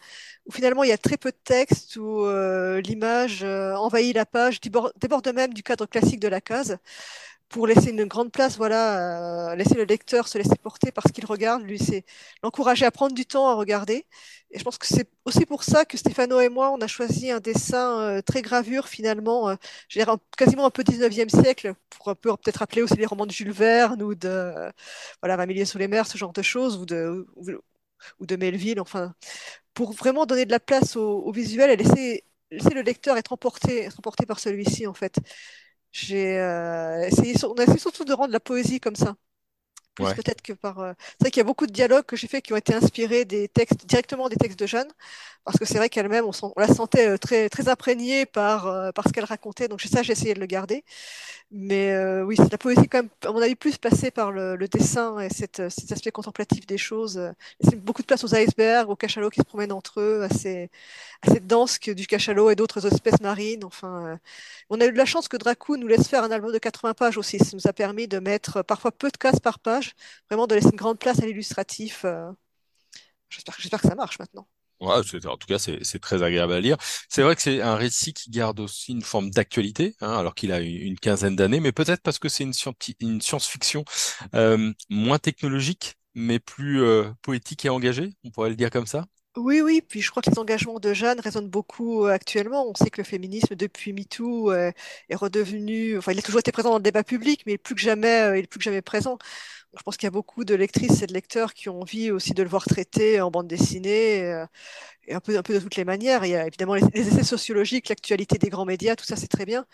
où 0.46 0.52
finalement 0.52 0.84
il 0.84 0.88
y 0.88 0.92
a 0.92 0.98
très 0.98 1.18
peu 1.18 1.30
de 1.30 1.36
texte, 1.44 1.96
où 1.96 2.24
euh, 2.24 2.80
l'image 2.80 3.42
euh, 3.44 3.74
envahit 3.76 4.14
la 4.16 4.24
page, 4.26 4.60
déborde 4.62 4.92
déborde 4.98 5.28
même 5.34 5.52
du 5.52 5.62
cadre 5.62 5.84
classique 5.86 6.20
de 6.20 6.28
la 6.28 6.40
case 6.40 6.78
pour 7.54 7.68
laisser 7.68 7.90
une 7.90 8.04
grande 8.06 8.32
place, 8.32 8.56
voilà, 8.56 9.52
euh, 9.52 9.54
laisser 9.54 9.76
le 9.76 9.84
lecteur 9.84 10.26
se 10.26 10.36
laisser 10.38 10.56
porter 10.60 10.90
par 10.90 11.04
ce 11.06 11.12
qu'il 11.12 11.24
regarde, 11.24 11.62
lui, 11.62 11.78
c'est 11.78 12.04
l'encourager 12.42 12.84
à 12.84 12.90
prendre 12.90 13.14
du 13.14 13.26
temps 13.26 13.48
à 13.48 13.54
regarder. 13.54 14.06
Et 14.50 14.58
je 14.58 14.64
pense 14.64 14.76
que 14.76 14.88
c'est 14.88 15.08
aussi 15.24 15.46
pour 15.46 15.62
ça 15.62 15.84
que 15.84 15.96
Stéphano 15.96 16.40
et 16.40 16.48
moi, 16.48 16.72
on 16.72 16.78
a 16.80 16.88
choisi 16.88 17.30
un 17.30 17.38
dessin 17.38 18.00
euh, 18.00 18.22
très 18.22 18.42
gravure 18.42 18.88
finalement, 18.88 19.50
euh, 19.50 19.54
quasiment 20.36 20.66
un 20.66 20.70
peu 20.70 20.82
19e 20.82 21.28
siècle, 21.28 21.74
pour 21.90 22.08
un 22.08 22.16
peu 22.16 22.36
peut-être 22.36 22.56
rappeler 22.56 22.82
aussi 22.82 22.96
les 22.96 23.06
romans 23.06 23.26
de 23.26 23.30
Jules 23.30 23.52
Verne 23.52 24.02
ou 24.02 24.16
de, 24.16 24.52
voilà, 25.22 25.36
20 25.36 25.46
milieux 25.46 25.64
sous 25.64 25.78
les 25.78 25.86
mers, 25.86 26.08
ce 26.08 26.18
genre 26.18 26.32
de 26.32 26.42
choses, 26.42 26.76
ou 26.76 26.86
de, 26.86 27.24
ou, 28.18 28.26
de 28.26 28.36
Melville, 28.36 28.80
enfin, 28.80 29.14
pour 29.74 29.92
vraiment 29.92 30.26
donner 30.26 30.44
de 30.46 30.50
la 30.52 30.60
place 30.60 30.96
au, 30.96 31.30
visuel 31.32 31.70
et 31.70 31.76
laisser, 31.76 32.24
le 32.50 32.82
lecteur 32.82 33.16
être 33.16 33.32
emporté, 33.32 33.88
emporté 33.98 34.26
par 34.26 34.40
celui-ci 34.40 34.86
en 34.88 34.94
fait. 34.94 35.18
J'ai 35.94 36.38
euh, 36.40 37.08
on 37.44 37.54
a 37.54 37.62
essayé 37.62 37.78
surtout 37.78 38.04
de 38.04 38.12
rendre 38.12 38.32
la 38.32 38.40
poésie 38.40 38.80
comme 38.80 38.96
ça, 38.96 39.16
plus 39.94 40.04
Ouais. 40.04 40.14
peut-être 40.14 40.42
que 40.42 40.52
par. 40.52 40.80
euh, 40.80 40.92
C'est 41.12 41.16
vrai 41.24 41.30
qu'il 41.30 41.40
y 41.40 41.42
a 41.42 41.44
beaucoup 41.44 41.66
de 41.66 41.72
dialogues 41.72 42.04
que 42.06 42.16
j'ai 42.16 42.28
fait 42.28 42.42
qui 42.42 42.52
ont 42.52 42.56
été 42.56 42.74
inspirés 42.74 43.24
des 43.24 43.48
textes 43.48 43.86
directement 43.86 44.28
des 44.28 44.36
textes 44.36 44.58
de 44.58 44.66
Jeanne, 44.66 44.88
parce 45.44 45.58
que 45.58 45.64
c'est 45.64 45.78
vrai 45.78 45.88
qu'elle-même, 45.90 46.24
on, 46.26 46.32
on 46.42 46.60
la 46.60 46.68
sentait 46.68 47.08
euh, 47.10 47.18
très 47.18 47.48
très 47.48 47.68
imprégnée 47.68 48.26
par 48.26 48.66
euh, 48.68 48.92
par 48.92 49.06
ce 49.08 49.12
qu'elle 49.12 49.24
racontait. 49.24 49.68
Donc 49.68 49.80
ça, 49.82 50.02
j'ai 50.02 50.12
essayé 50.12 50.34
de 50.34 50.40
le 50.40 50.46
garder. 50.46 50.84
Mais 51.50 51.92
euh, 51.92 52.24
oui, 52.24 52.36
c'est 52.36 52.50
la 52.50 52.58
poésie 52.58 52.88
quand 52.88 52.98
même, 52.98 53.10
à 53.24 53.32
mon 53.32 53.40
avis, 53.40 53.54
plus 53.54 53.78
passée 53.78 54.10
par 54.10 54.32
le, 54.32 54.56
le 54.56 54.68
dessin 54.68 55.18
et 55.20 55.28
cette, 55.30 55.68
cet 55.70 55.92
aspect 55.92 56.10
contemplatif 56.10 56.66
des 56.66 56.78
choses. 56.78 57.16
laisser 57.60 57.76
beaucoup 57.76 58.02
de 58.02 58.06
place 58.06 58.24
aux 58.24 58.34
icebergs, 58.34 58.90
aux 58.90 58.96
cachalots 58.96 59.30
qui 59.30 59.40
se 59.40 59.44
promènent 59.44 59.72
entre 59.72 60.00
eux, 60.00 60.22
à, 60.22 60.28
ces, 60.28 60.70
à 61.22 61.30
cette 61.32 61.46
danse 61.46 61.78
que, 61.78 61.90
du 61.90 62.06
cachalot 62.06 62.50
et 62.50 62.56
d'autres 62.56 62.86
espèces 62.92 63.20
marines. 63.20 63.64
Enfin, 63.64 64.06
euh, 64.14 64.16
on 64.70 64.80
a 64.80 64.86
eu 64.86 64.92
de 64.92 64.96
la 64.98 65.04
chance 65.04 65.28
que 65.28 65.36
Dracou 65.36 65.76
nous 65.76 65.86
laisse 65.88 66.08
faire 66.08 66.24
un 66.24 66.30
album 66.30 66.52
de 66.52 66.58
80 66.58 66.94
pages 66.94 67.18
aussi. 67.18 67.38
Ça 67.38 67.50
nous 67.54 67.66
a 67.66 67.72
permis 67.72 68.08
de 68.08 68.18
mettre 68.18 68.62
parfois 68.62 68.92
peu 68.92 69.10
de 69.10 69.16
cases 69.16 69.40
par 69.40 69.58
page, 69.58 69.83
vraiment 70.30 70.46
de 70.46 70.54
laisser 70.54 70.70
une 70.70 70.76
grande 70.76 70.98
place 70.98 71.20
à 71.20 71.26
l'illustratif. 71.26 72.04
euh. 72.04 72.30
J'espère, 73.30 73.80
que 73.80 73.88
ça 73.88 73.94
marche 73.94 74.18
maintenant. 74.18 74.46
Ouais, 74.80 74.96
en 75.26 75.36
tout 75.36 75.46
cas, 75.46 75.58
c'est 75.58 75.98
très 76.00 76.22
agréable 76.22 76.52
à 76.52 76.60
lire. 76.60 76.76
C'est 77.08 77.22
vrai 77.22 77.34
que 77.36 77.42
c'est 77.42 77.60
un 77.62 77.76
récit 77.76 78.12
qui 78.12 78.30
garde 78.30 78.60
aussi 78.60 78.92
une 78.92 79.02
forme 79.02 79.30
d'actualité, 79.30 79.94
hein, 80.00 80.12
alors 80.12 80.34
qu'il 80.34 80.52
a 80.52 80.60
une 80.60 80.74
une 80.94 80.98
quinzaine 80.98 81.36
d'années, 81.36 81.60
mais 81.60 81.72
peut-être 81.72 82.02
parce 82.02 82.18
que 82.18 82.28
c'est 82.28 82.44
une, 82.44 83.20
science-fiction 83.22 83.84
euh, 84.34 84.72
moins 84.90 85.18
technologique, 85.18 85.94
mais 86.14 86.38
plus 86.38 86.82
euh, 86.82 87.10
poétique 87.22 87.64
et 87.64 87.68
engagée, 87.70 88.10
on 88.24 88.30
pourrait 88.30 88.50
le 88.50 88.56
dire 88.56 88.70
comme 88.70 88.86
ça. 88.86 89.06
Oui, 89.36 89.60
oui, 89.60 89.80
puis 89.80 90.00
je 90.00 90.10
crois 90.10 90.22
que 90.22 90.30
les 90.30 90.38
engagements 90.38 90.78
de 90.78 90.92
Jeanne 90.94 91.18
résonnent 91.18 91.48
beaucoup 91.48 92.06
actuellement. 92.06 92.68
On 92.68 92.74
sait 92.74 92.90
que 92.90 93.00
le 93.00 93.04
féminisme, 93.04 93.56
depuis 93.56 93.92
MeToo, 93.92 94.52
euh, 94.52 94.70
est 95.08 95.16
redevenu, 95.16 95.98
enfin, 95.98 96.12
il 96.12 96.18
a 96.20 96.22
toujours 96.22 96.38
été 96.38 96.52
présent 96.52 96.70
dans 96.70 96.76
le 96.76 96.82
débat 96.82 97.02
public, 97.02 97.42
mais 97.46 97.58
plus 97.58 97.74
que 97.74 97.80
jamais, 97.80 98.38
il 98.38 98.44
est 98.44 98.46
plus 98.46 98.58
que 98.58 98.64
jamais 98.64 98.82
présent. 98.82 99.18
Je 99.76 99.82
pense 99.82 99.96
qu'il 99.96 100.06
y 100.06 100.08
a 100.08 100.10
beaucoup 100.10 100.44
de 100.44 100.54
lectrices 100.54 101.02
et 101.02 101.06
de 101.06 101.12
lecteurs 101.12 101.52
qui 101.54 101.68
ont 101.68 101.80
envie 101.80 102.10
aussi 102.10 102.32
de 102.32 102.42
le 102.42 102.48
voir 102.48 102.64
traité 102.64 103.20
en 103.20 103.30
bande 103.30 103.48
dessinée, 103.48 104.22
euh, 104.22 104.46
et 105.06 105.14
un 105.14 105.20
peu, 105.20 105.32
de 105.32 105.58
toutes 105.60 105.76
les 105.76 105.84
manières. 105.84 106.24
Il 106.24 106.30
y 106.30 106.36
a 106.36 106.46
évidemment 106.46 106.74
les, 106.74 106.82
essais 106.94 107.24
sociologiques, 107.24 107.88
l'actualité 107.88 108.38
des 108.38 108.50
grands 108.50 108.64
médias, 108.64 108.96
tout 108.96 109.04
ça, 109.04 109.16
c'est 109.16 109.28
très 109.28 109.46
bien. 109.46 109.66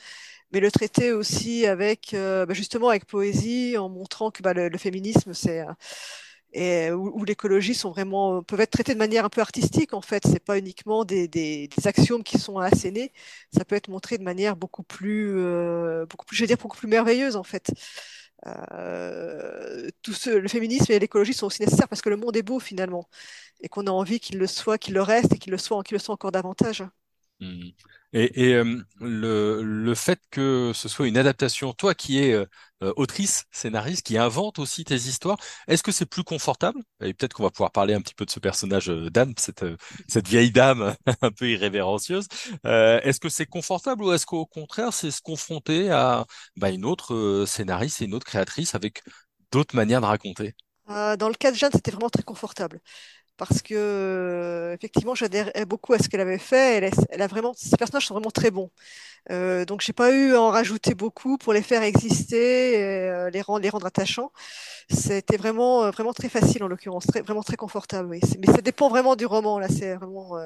Mais 0.52 0.60
le 0.60 0.70
traiter 0.70 1.12
aussi 1.12 1.66
avec, 1.66 2.14
euh, 2.14 2.46
bah, 2.46 2.54
justement, 2.54 2.88
avec 2.88 3.06
poésie, 3.06 3.76
en 3.78 3.88
montrant 3.88 4.30
que 4.30 4.42
bah, 4.42 4.54
le, 4.54 4.78
féminisme, 4.78 5.34
c'est, 5.34 5.64
euh, 6.56 7.12
l'écologie 7.26 7.80
peuvent 8.46 8.60
être 8.60 8.70
traitées 8.70 8.94
de 8.94 8.98
manière 8.98 9.24
un 9.24 9.28
peu 9.28 9.40
artistique 9.40 9.94
en 9.94 10.00
fait. 10.02 10.24
C'est 10.26 10.44
pas 10.44 10.58
uniquement 10.58 11.04
des, 11.04 11.68
axiomes 11.84 12.24
qui 12.24 12.38
sont 12.38 12.58
assénés. 12.58 13.12
Ça 13.54 13.64
peut 13.64 13.76
être 13.76 13.88
montré 13.88 14.18
de 14.18 14.24
manière 14.24 14.56
beaucoup 14.56 14.82
plus, 14.82 15.34
beaucoup 16.08 16.26
plus, 16.26 16.36
je 16.36 16.42
veux 16.42 16.48
dire 16.48 16.56
beaucoup 16.58 16.76
plus 16.78 16.88
merveilleuse 16.88 17.36
en 17.36 17.44
fait. 17.44 17.70
Euh, 18.46 19.88
tout 20.02 20.12
ce, 20.14 20.30
le 20.30 20.48
féminisme 20.48 20.92
et 20.92 20.98
l'écologie 20.98 21.34
sont 21.34 21.46
aussi 21.46 21.62
nécessaires 21.62 21.88
parce 21.88 22.02
que 22.02 22.08
le 22.08 22.16
monde 22.16 22.36
est 22.36 22.42
beau 22.42 22.58
finalement 22.60 23.08
et 23.60 23.68
qu'on 23.68 23.86
a 23.86 23.90
envie 23.90 24.20
qu'il 24.20 24.38
le 24.38 24.46
soit, 24.46 24.78
qu'il 24.78 24.94
le 24.94 25.02
reste 25.02 25.34
et 25.34 25.38
qu'il 25.38 25.52
le 25.52 25.58
soit, 25.58 25.82
qu'il 25.84 25.94
le 25.96 26.00
soit 26.00 26.14
encore 26.14 26.32
davantage. 26.32 26.84
Mhm. 27.40 27.72
Et, 28.12 28.54
euh, 28.54 28.82
le, 29.00 29.62
le 29.62 29.94
fait 29.94 30.20
que 30.30 30.72
ce 30.74 30.88
soit 30.88 31.06
une 31.08 31.16
adaptation, 31.16 31.72
toi 31.72 31.94
qui 31.94 32.18
es 32.18 32.32
euh, 32.32 32.44
autrice, 32.96 33.44
scénariste, 33.50 34.06
qui 34.06 34.16
invente 34.18 34.58
aussi 34.58 34.84
tes 34.84 34.94
histoires, 34.94 35.36
est-ce 35.68 35.82
que 35.82 35.92
c'est 35.92 36.06
plus 36.06 36.24
confortable? 36.24 36.80
Et 37.02 37.14
peut-être 37.14 37.34
qu'on 37.34 37.42
va 37.42 37.50
pouvoir 37.50 37.72
parler 37.72 37.94
un 37.94 38.00
petit 38.00 38.14
peu 38.14 38.24
de 38.24 38.30
ce 38.30 38.40
personnage 38.40 38.90
euh, 38.90 39.10
d'Anne, 39.10 39.34
cette, 39.38 39.62
euh, 39.62 39.76
cette 40.08 40.28
vieille 40.28 40.50
dame 40.50 40.94
un 41.22 41.30
peu 41.30 41.48
irrévérencieuse. 41.50 42.26
Euh, 42.66 43.00
est-ce 43.02 43.20
que 43.20 43.28
c'est 43.28 43.46
confortable 43.46 44.04
ou 44.04 44.12
est-ce 44.12 44.26
qu'au 44.26 44.46
contraire, 44.46 44.92
c'est 44.92 45.10
se 45.10 45.20
confronter 45.22 45.90
à 45.90 46.24
bah, 46.56 46.70
une 46.70 46.84
autre 46.84 47.14
euh, 47.14 47.46
scénariste 47.46 48.02
et 48.02 48.04
une 48.06 48.14
autre 48.14 48.26
créatrice 48.26 48.74
avec 48.74 49.02
d'autres 49.52 49.76
manières 49.76 50.00
de 50.00 50.06
raconter? 50.06 50.54
Euh, 50.90 51.16
dans 51.16 51.28
le 51.28 51.34
cas 51.34 51.52
de 51.52 51.56
Jeanne, 51.56 51.70
c'était 51.72 51.92
vraiment 51.92 52.10
très 52.10 52.24
confortable. 52.24 52.80
Parce 53.40 53.62
que 53.62 53.74
euh, 53.74 54.74
effectivement 54.74 55.14
j'adhère 55.14 55.50
beaucoup 55.66 55.94
à 55.94 55.98
ce 55.98 56.08
qu'elle 56.10 56.20
avait 56.20 56.36
fait. 56.38 56.92
Elle, 57.10 57.22
a 57.22 57.26
vraiment, 57.26 57.54
ces 57.56 57.74
personnages 57.78 58.06
sont 58.06 58.12
vraiment 58.14 58.30
très 58.30 58.50
bons. 58.50 58.70
Euh, 59.30 59.64
donc 59.64 59.80
j'ai 59.80 59.94
pas 59.94 60.12
eu 60.12 60.34
à 60.34 60.42
en 60.42 60.50
rajouter 60.50 60.94
beaucoup 60.94 61.38
pour 61.38 61.54
les 61.54 61.62
faire 61.62 61.82
exister, 61.82 62.82
euh, 62.82 63.30
les 63.30 63.40
rendre, 63.42 63.62
les 63.62 63.70
rendre 63.70 63.86
attachants. 63.86 64.30
C'était 64.90 65.38
vraiment, 65.38 65.84
euh, 65.84 65.90
vraiment 65.90 66.12
très 66.12 66.28
facile 66.28 66.62
en 66.64 66.68
l'occurrence, 66.68 67.06
très, 67.06 67.22
vraiment 67.22 67.42
très 67.42 67.56
confortable. 67.56 68.10
Oui. 68.10 68.20
Mais 68.38 68.46
ça 68.52 68.60
dépend 68.60 68.90
vraiment 68.90 69.16
du 69.16 69.24
roman 69.26 69.58
là. 69.58 69.68
C'est 69.68 69.94
vraiment. 69.94 70.36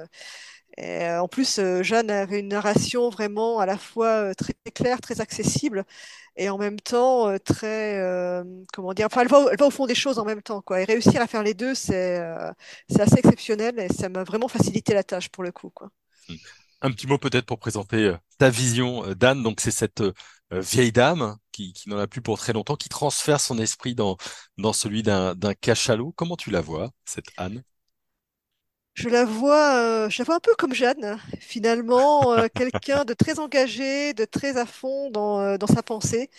Euh, 0.81 1.19
en 1.19 1.28
plus, 1.28 1.59
euh, 1.59 1.83
Jeanne 1.83 2.11
avait 2.11 2.40
une 2.40 2.49
narration 2.49 3.09
vraiment 3.11 3.59
à 3.61 3.66
la 3.66 3.78
fois 3.78 4.31
euh, 4.31 4.35
très 4.35 4.54
claire, 4.75 5.00
très 5.00 5.21
accessible, 5.21 5.85
et 6.37 6.49
en 6.50 6.59
même 6.59 6.81
temps 6.81 7.37
très, 7.38 7.99
euh, 8.00 8.45
comment 8.73 8.95
dire, 8.95 9.07
enfin, 9.07 9.23
elle 9.23 9.28
va, 9.28 9.66
au- 9.66 9.71
fond 9.71 9.87
des 9.87 9.95
choses 9.95 10.19
en 10.19 10.25
même 10.25 10.43
temps, 10.43 10.62
quoi. 10.62 10.81
Et 10.81 10.85
réussir 10.85 11.21
à 11.21 11.26
faire 11.26 11.43
les 11.43 11.54
deux, 11.54 11.75
c'est 11.75 12.19
euh, 12.21 12.52
assez 12.99 13.19
exceptionnel, 13.19 13.78
et 13.78 13.88
ça 13.93 14.09
m'a 14.09 14.25
vraiment 14.25 14.49
facilité 14.49 14.95
la 14.95 15.04
tâche 15.04 15.28
pour 15.28 15.45
le 15.45 15.52
coup, 15.52 15.71
quoi. 15.71 15.90
Un 16.81 16.90
petit 16.90 17.07
mot 17.07 17.19
peut-être 17.19 17.47
pour 17.47 17.59
présenter 17.59 18.14
ta 18.38 18.50
vision, 18.50 19.14
d'Anne. 19.14 19.43
Donc 19.43 19.61
c'est 19.61 19.71
cette 19.71 20.02
vieille 20.50 20.93
dame 20.93 21.37
qui, 21.50 21.73
n'en 21.87 21.99
a 21.99 22.07
plus 22.07 22.21
pour 22.21 22.38
très 22.38 22.52
longtemps, 22.52 22.76
qui 22.76 22.88
transfère 22.88 23.40
son 23.40 23.59
esprit 23.59 23.95
dans, 23.95 24.16
dans 24.59 24.73
celui 24.73 25.02
d'un 25.02 25.35
cachalot. 25.61 26.12
Comment 26.16 26.37
tu 26.37 26.50
la 26.50 26.61
vois, 26.61 26.90
cette 27.04 27.31
Anne? 27.37 27.62
Je 28.94 29.08
la 29.08 29.24
vois, 29.24 29.74
euh, 29.76 30.08
je 30.10 30.18
la 30.20 30.24
vois 30.24 30.36
un 30.36 30.40
peu 30.40 30.54
comme 30.56 30.72
Jeanne, 30.72 31.18
finalement, 31.40 32.32
euh, 32.34 32.46
quelqu'un 32.54 33.04
de 33.04 33.12
très 33.12 33.40
engagé, 33.40 34.14
de 34.14 34.24
très 34.24 34.56
à 34.56 34.66
fond 34.66 35.10
dans, 35.10 35.40
euh, 35.40 35.58
dans 35.58 35.66
sa 35.66 35.82
pensée 35.82 36.30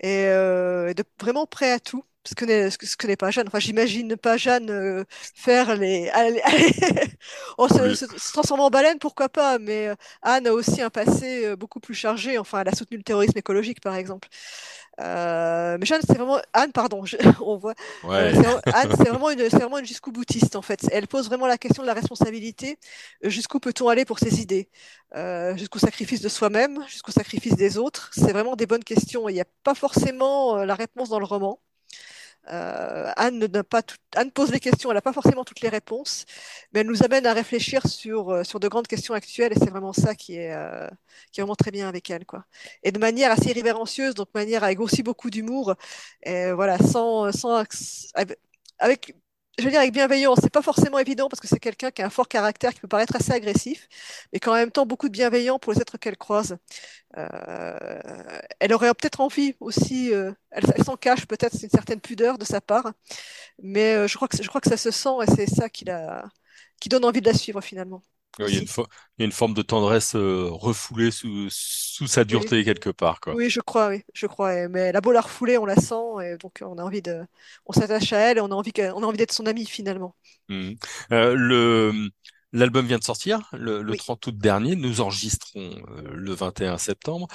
et, 0.00 0.26
euh, 0.28 0.88
et 0.90 0.94
de 0.94 1.04
vraiment 1.20 1.46
prêt 1.46 1.72
à 1.72 1.80
tout. 1.80 2.04
Ce 2.26 2.34
que 2.34 2.44
n'est 2.44 2.70
ce 2.70 2.78
que, 2.96 3.06
n'est 3.06 3.16
pas 3.16 3.30
Jeanne. 3.32 3.48
Enfin, 3.48 3.60
j'imagine 3.60 4.16
pas 4.16 4.36
Jeanne 4.36 4.70
euh, 4.70 5.04
faire 5.10 5.76
les, 5.76 6.08
aller- 6.10 6.40
aller- 6.44 6.74
oh, 7.58 7.68
se, 7.68 7.88
Oui, 7.88 7.96
se, 7.96 8.06
se 8.18 8.32
transformer 8.32 8.64
en 8.64 8.70
baleine, 8.70 8.98
pourquoi 9.00 9.28
pas. 9.28 9.58
Mais 9.58 9.90
Anne 10.22 10.46
a 10.48 10.52
aussi 10.54 10.82
un 10.82 10.90
passé 10.90 11.56
beaucoup 11.56 11.80
plus 11.80 11.94
chargé. 11.94 12.38
Enfin, 12.38 12.60
elle 12.62 12.68
a 12.68 12.74
soutenu 12.76 12.98
le 12.98 13.04
terrorisme 13.04 13.38
écologique, 13.38 13.80
par 13.80 13.96
exemple. 13.96 14.28
Euh, 15.00 15.78
mais 15.80 15.86
Jeanne, 15.86 16.02
c'est 16.06 16.14
vraiment 16.16 16.40
Anne, 16.52 16.72
pardon, 16.72 17.04
je- 17.04 17.16
on 17.42 17.56
voit. 17.56 17.74
euh, 18.14 18.30
ouais, 18.30 18.60
Anne, 18.72 18.90
c'est 18.96 19.08
vraiment 19.08 19.30
une, 19.30 19.48
c'est 19.50 19.56
vraiment 19.58 19.78
une 19.78 19.86
jusqu'au 19.86 20.12
boutiste 20.12 20.54
en 20.56 20.62
fait. 20.62 20.86
Elle 20.92 21.08
pose 21.08 21.26
vraiment 21.26 21.46
la 21.46 21.58
question 21.58 21.82
de 21.82 21.86
la 21.88 21.94
responsabilité. 21.94 22.78
Jusqu'où 23.22 23.58
peut-on 23.58 23.88
aller 23.88 24.04
pour 24.04 24.18
ses 24.18 24.40
idées? 24.40 24.68
Euh, 25.14 25.56
jusqu'au 25.56 25.78
sacrifice 25.78 26.20
de 26.20 26.28
soi-même, 26.28 26.84
jusqu'au 26.88 27.12
sacrifice 27.12 27.56
des 27.56 27.78
autres? 27.78 28.10
C'est 28.14 28.32
vraiment 28.32 28.54
des 28.56 28.66
bonnes 28.66 28.84
questions. 28.84 29.28
Il 29.28 29.34
n'y 29.34 29.40
a 29.40 29.46
pas 29.64 29.74
forcément 29.74 30.58
euh, 30.58 30.64
la 30.66 30.74
réponse 30.74 31.08
dans 31.08 31.18
le 31.18 31.24
roman. 31.26 31.58
Euh, 32.50 33.12
Anne 33.16 33.38
n'a 33.46 33.62
pas 33.64 33.82
tout- 33.82 33.96
Anne 34.16 34.32
pose 34.32 34.50
les 34.50 34.58
questions, 34.60 34.90
elle 34.90 34.96
n'a 34.96 35.00
pas 35.02 35.12
forcément 35.12 35.44
toutes 35.44 35.60
les 35.60 35.68
réponses, 35.68 36.24
mais 36.72 36.80
elle 36.80 36.86
nous 36.88 37.02
amène 37.04 37.24
à 37.26 37.32
réfléchir 37.32 37.86
sur, 37.86 38.30
euh, 38.30 38.44
sur 38.44 38.58
de 38.60 38.66
grandes 38.68 38.88
questions 38.88 39.14
actuelles 39.14 39.52
et 39.52 39.58
c'est 39.58 39.70
vraiment 39.70 39.92
ça 39.92 40.14
qui 40.16 40.36
est, 40.36 40.52
euh, 40.54 40.88
qui 41.30 41.40
est 41.40 41.42
vraiment 41.42 41.54
très 41.56 41.70
bien 41.70 41.88
avec 41.88 42.10
elle, 42.10 42.26
quoi. 42.26 42.44
Et 42.82 42.90
de 42.92 42.98
manière 42.98 43.30
assez 43.30 43.50
irrévérencieuse, 43.50 44.14
donc 44.14 44.28
manière 44.34 44.64
avec 44.64 44.80
aussi 44.80 45.02
beaucoup 45.04 45.30
d'humour, 45.30 45.74
et 46.22 46.50
voilà, 46.52 46.78
sans, 46.78 47.30
sans, 47.32 47.64
avec- 48.78 49.14
je 49.58 49.64
veux 49.64 49.70
dire 49.70 49.80
avec 49.80 49.92
bienveillance. 49.92 50.38
C'est 50.42 50.52
pas 50.52 50.62
forcément 50.62 50.98
évident 50.98 51.28
parce 51.28 51.40
que 51.40 51.48
c'est 51.48 51.60
quelqu'un 51.60 51.90
qui 51.90 52.02
a 52.02 52.06
un 52.06 52.10
fort 52.10 52.28
caractère 52.28 52.72
qui 52.72 52.80
peut 52.80 52.88
paraître 52.88 53.16
assez 53.16 53.32
agressif, 53.32 53.88
mais 54.32 54.40
qui 54.40 54.48
a 54.48 54.52
en 54.52 54.54
même 54.54 54.70
temps 54.70 54.86
beaucoup 54.86 55.08
de 55.08 55.12
bienveillant 55.12 55.58
pour 55.58 55.72
les 55.72 55.80
êtres 55.80 55.98
qu'elle 55.98 56.16
croise. 56.16 56.56
Euh, 57.18 58.00
elle 58.60 58.72
aurait 58.72 58.92
peut-être 58.94 59.20
envie 59.20 59.54
aussi, 59.60 60.12
euh, 60.14 60.32
elle, 60.50 60.64
s'en 60.84 60.96
cache 60.96 61.26
peut-être, 61.26 61.52
c'est 61.54 61.64
une 61.64 61.70
certaine 61.70 62.00
pudeur 62.00 62.38
de 62.38 62.44
sa 62.44 62.60
part, 62.60 62.92
mais 63.62 63.94
euh, 63.94 64.08
je 64.08 64.16
crois 64.16 64.28
que, 64.28 64.42
je 64.42 64.48
crois 64.48 64.60
que 64.60 64.70
ça 64.70 64.76
se 64.78 64.90
sent 64.90 65.10
et 65.22 65.30
c'est 65.30 65.46
ça 65.46 65.68
qui, 65.68 65.84
la, 65.84 66.24
qui 66.80 66.88
donne 66.88 67.04
envie 67.04 67.20
de 67.20 67.26
la 67.26 67.34
suivre 67.34 67.60
finalement 67.60 68.02
il 68.46 68.54
y 68.54 68.56
a 68.56 68.60
une, 68.60 68.64
aussi. 68.64 68.68
fo- 68.68 68.86
il 69.18 69.22
y 69.22 69.24
a 69.24 69.26
une 69.26 69.32
forme 69.32 69.54
de 69.54 69.62
tendresse 69.62 70.14
euh, 70.16 70.48
refoulée 70.50 71.10
sous, 71.10 71.48
sous 71.50 72.06
sa 72.06 72.24
Oui, 72.30 72.50
dureté 72.50 72.64
quelque 72.64 72.90
part, 72.90 73.20
quoi. 73.20 73.36
oui, 73.36 73.50
je 73.50 73.60
crois, 73.60 73.88
oui, 73.90 74.04
je 74.14 74.26
crois. 74.26 74.68
Mais 74.68 74.80
elle 74.80 74.96
a 74.96 75.00
beau 75.02 75.12
la 75.12 75.20
refouler, 75.22 75.58
on 75.58 75.66
la 75.66 75.76
sent 75.76 75.94
et 76.24 76.36
donc 76.38 76.60
on 76.62 76.78
a 76.78 76.82
envie 76.84 77.02
de, 77.02 77.26
on 77.66 77.72
s'attache 77.72 78.12
à 78.12 78.18
elle 78.20 78.38
et 78.38 78.40
on 78.42 78.46
a 78.52 78.54
envie 78.54 78.72
on 78.78 79.02
a 79.02 79.06
envie 79.06 79.18
d'être 79.18 79.32
son 79.32 79.46
amie 79.46 79.66
finalement. 79.66 80.16
Mhm. 80.48 80.76
Euh, 81.12 81.34
le, 81.34 82.10
l'album 82.52 82.86
vient 82.86 82.98
de 82.98 83.04
sortir 83.04 83.48
le, 83.52 83.82
le 83.82 83.94
Oui. 83.94 83.96
30 83.96 84.26
août 84.26 84.36
dernier. 84.36 84.76
Nous 84.76 85.00
enregistrons 85.00 85.82
euh, 85.90 86.02
le 86.14 86.32
21 86.34 86.78
septembre. 86.78 87.28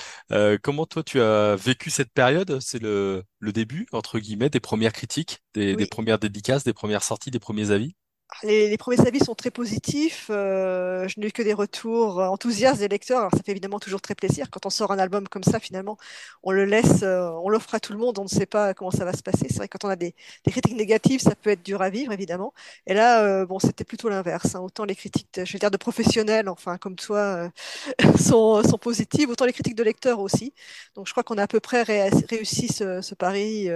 Comment 0.64 0.86
toi 0.86 1.04
tu 1.04 1.20
as 1.22 1.56
vécu 1.56 1.90
cette 1.90 2.12
période? 2.14 2.60
C'est 2.60 2.82
le, 2.82 3.24
le 3.40 3.52
début, 3.54 3.88
entre 3.92 4.20
guillemets, 4.20 4.50
des 4.50 4.60
premières 4.60 4.94
critiques, 4.94 5.40
des, 5.54 5.76
premières 5.88 6.20
dédicaces, 6.20 6.64
des 6.64 6.74
premières 6.74 7.04
sorties, 7.04 7.32
des 7.32 7.40
premiers 7.40 7.72
avis? 7.72 7.96
Les, 8.44 8.70
les 8.70 8.78
premiers 8.78 9.00
avis 9.08 9.20
sont 9.24 9.34
très 9.36 9.50
positifs. 9.52 10.28
euh, 10.30 11.08
je 11.08 11.20
n'ai 11.20 11.28
eu 11.28 11.32
que 11.32 11.42
des 11.42 11.54
retours 11.54 12.20
enthousiastes 12.20 12.80
des 12.80 12.88
lecteurs. 12.90 13.20
Alors, 13.20 13.32
ça 13.32 13.40
fait 13.44 13.52
évidemment 13.52 13.80
toujours 13.80 14.02
très 14.02 14.16
plaisir. 14.16 14.50
Quand 14.52 14.66
on 14.66 14.70
sort 14.70 14.92
un 14.92 15.00
album 15.00 15.28
comme 15.28 15.44
ça, 15.44 15.60
finalement, 15.60 15.98
on 16.44 16.52
le 16.52 16.66
laisse, 16.66 17.02
euh, 17.04 17.30
on 17.44 17.50
l'offre 17.50 17.74
à 17.74 17.80
tout 17.80 17.94
le 17.94 18.00
monde. 18.00 18.20
On 18.20 18.24
ne 18.24 18.28
sait 18.28 18.46
pas 18.46 18.74
comment 18.74 18.92
ça 18.92 19.06
va 19.06 19.14
se 19.14 19.24
passer. 19.24 19.48
C'est 19.50 19.56
vrai 19.58 19.68
que 19.70 19.78
quand 19.78 19.88
on 19.88 19.90
a 19.92 19.96
des, 19.96 20.14
des 20.46 20.52
critiques 20.52 20.76
négatives, 20.76 21.22
ça 21.22 21.36
peut 21.36 21.50
être 21.52 21.64
dur 21.64 21.82
à 21.82 21.90
vivre, 21.90 22.12
évidemment. 22.12 22.54
Et 22.86 22.94
là, 22.94 23.24
euh, 23.24 23.46
bon, 23.46 23.60
c'était 23.60 23.86
plutôt 23.86 24.10
l'inverse. 24.10 24.54
hein. 24.56 24.60
Autant 24.60 24.84
les 24.86 24.96
critiques, 24.96 25.30
de- 25.34 25.46
je 25.46 25.54
vais 25.54 25.60
dire, 25.60 25.72
de 25.72 25.78
professionnels, 25.78 26.48
enfin, 26.50 26.78
comme 26.78 26.96
toi, 26.96 27.18
euh, 27.20 27.50
sont, 28.20 28.62
sont 28.64 28.78
positives, 28.78 29.30
autant 29.30 29.46
les 29.46 29.54
critiques 29.54 29.76
de 29.76 29.84
lecteurs 29.84 30.20
aussi. 30.20 30.54
Donc, 30.96 31.08
je 31.08 31.12
crois 31.14 31.24
qu'on 31.24 31.38
a 31.38 31.44
à 31.44 31.48
peu 31.48 31.60
près 31.62 31.82
ré- 31.84 32.10
réussi 32.30 32.68
ce, 32.68 33.02
ce 33.02 33.16
pari. 33.16 33.70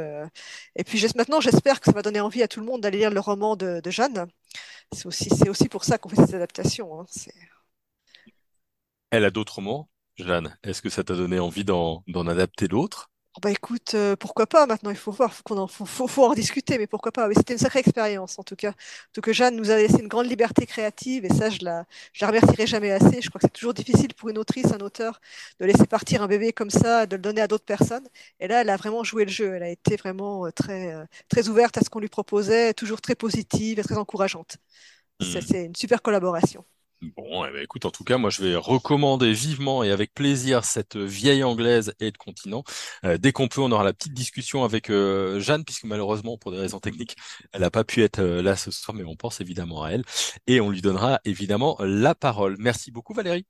Et 0.75 0.83
puis, 0.83 1.03
maintenant, 1.15 1.39
j'espère 1.41 1.79
que 1.79 1.85
ça 1.85 1.91
va 1.91 2.01
donner 2.01 2.19
envie 2.21 2.43
à 2.43 2.47
tout 2.47 2.59
le 2.59 2.65
monde 2.65 2.81
d'aller 2.81 2.99
lire 2.99 3.11
le 3.11 3.19
roman 3.19 3.55
de, 3.55 3.79
de 3.81 3.91
Jeanne. 3.91 4.27
C'est 4.93 5.05
aussi, 5.05 5.29
aussi 5.49 5.69
pour 5.69 5.83
ça 5.83 5.97
qu'on 5.97 6.09
fait 6.09 6.25
ces 6.25 6.35
adaptations. 6.35 7.01
hein. 7.01 7.05
Elle 9.11 9.25
a 9.25 9.31
d'autres 9.31 9.61
mots, 9.61 9.89
Jeanne. 10.17 10.57
Est-ce 10.63 10.81
que 10.81 10.89
ça 10.89 11.03
t'a 11.03 11.15
donné 11.15 11.37
envie 11.39 11.63
d'en, 11.63 12.03
d'en 12.07 12.25
adapter 12.25 12.67
d'autres? 12.67 13.10
Oh, 13.37 13.39
bah 13.41 13.49
écoute, 13.51 13.93
euh, 13.95 14.17
pourquoi 14.17 14.45
pas 14.45 14.65
maintenant, 14.65 14.89
il 14.89 14.97
faut 14.97 15.11
voir, 15.11 15.33
faut 15.33 15.41
qu'on 15.43 15.57
en, 15.57 15.65
faut, 15.67 15.85
faut, 15.85 16.05
faut 16.07 16.25
en 16.25 16.33
discuter, 16.33 16.77
mais 16.77 16.85
pourquoi 16.85 17.13
pas. 17.13 17.29
Oui, 17.29 17.33
c'était 17.37 17.53
une 17.53 17.59
sacrée 17.59 17.79
expérience 17.79 18.37
en 18.37 18.43
tout 18.43 18.57
cas. 18.57 18.73
Que 19.23 19.31
Jeanne 19.31 19.55
nous 19.55 19.71
a 19.71 19.77
laissé 19.77 19.99
une 20.01 20.09
grande 20.09 20.25
liberté 20.27 20.65
créative 20.65 21.23
et 21.23 21.29
ça, 21.29 21.49
je 21.49 21.59
la, 21.63 21.85
je 22.11 22.25
la 22.25 22.27
remercierai 22.27 22.67
jamais 22.67 22.91
assez. 22.91 23.21
Je 23.21 23.29
crois 23.29 23.39
que 23.39 23.47
c'est 23.47 23.53
toujours 23.53 23.73
difficile 23.73 24.13
pour 24.15 24.27
une 24.29 24.37
autrice, 24.37 24.73
un 24.73 24.79
auteur, 24.81 25.21
de 25.61 25.65
laisser 25.65 25.85
partir 25.87 26.21
un 26.21 26.27
bébé 26.27 26.51
comme 26.51 26.69
ça, 26.69 27.05
de 27.05 27.15
le 27.15 27.21
donner 27.21 27.39
à 27.39 27.47
d'autres 27.47 27.63
personnes. 27.63 28.05
Et 28.41 28.49
là, 28.49 28.61
elle 28.61 28.69
a 28.69 28.75
vraiment 28.75 29.03
joué 29.05 29.23
le 29.23 29.31
jeu. 29.31 29.55
Elle 29.55 29.63
a 29.63 29.69
été 29.69 29.95
vraiment 29.95 30.45
euh, 30.45 30.51
très, 30.51 30.93
euh, 30.93 31.05
très 31.29 31.47
ouverte 31.47 31.77
à 31.77 31.81
ce 31.81 31.89
qu'on 31.89 31.99
lui 32.01 32.09
proposait, 32.09 32.73
toujours 32.73 32.99
très 32.99 33.15
positive 33.15 33.79
et 33.79 33.83
très 33.83 33.95
encourageante. 33.97 34.57
Ça, 35.21 35.39
Hmm. 35.39 35.45
C'est 35.47 35.65
une 35.65 35.75
super 35.75 36.01
collaboration. 36.01 36.65
Bon, 37.01 37.43
eh 37.45 37.51
ben, 37.51 37.63
écoute, 37.63 37.85
en 37.85 37.89
tout 37.91 38.03
cas, 38.03 38.17
moi, 38.19 38.29
je 38.29 38.43
vais 38.43 38.55
recommander 38.55 39.33
vivement 39.33 39.83
et 39.83 39.89
avec 39.89 40.13
plaisir 40.13 40.63
cette 40.63 40.97
vieille 40.97 41.43
anglaise 41.43 41.93
et 41.99 42.11
de 42.11 42.17
continent. 42.17 42.63
Euh, 43.05 43.17
dès 43.17 43.31
qu'on 43.31 43.47
peut, 43.47 43.59
on 43.61 43.71
aura 43.71 43.83
la 43.83 43.91
petite 43.93 44.13
discussion 44.13 44.63
avec 44.63 44.91
euh, 44.91 45.39
Jeanne, 45.39 45.65
puisque 45.65 45.85
malheureusement, 45.85 46.37
pour 46.37 46.51
des 46.51 46.59
raisons 46.59 46.79
techniques, 46.79 47.15
elle 47.53 47.61
n'a 47.61 47.71
pas 47.71 47.83
pu 47.83 48.03
être 48.03 48.19
euh, 48.19 48.43
là 48.43 48.55
ce 48.55 48.69
soir, 48.69 48.95
mais 48.95 49.03
on 49.03 49.15
pense 49.15 49.41
évidemment 49.41 49.83
à 49.83 49.89
elle 49.91 50.03
et 50.45 50.61
on 50.61 50.69
lui 50.69 50.81
donnera 50.81 51.19
évidemment 51.25 51.75
la 51.79 52.13
parole. 52.13 52.55
Merci 52.59 52.91
beaucoup, 52.91 53.15
Valérie. 53.15 53.47